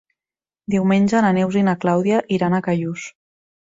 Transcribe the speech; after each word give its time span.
Diumenge 0.75 1.23
na 1.27 1.31
Neus 1.41 1.61
i 1.63 1.65
na 1.71 1.79
Clàudia 1.87 2.27
iran 2.41 2.57
a 2.63 2.67
Callús. 2.71 3.11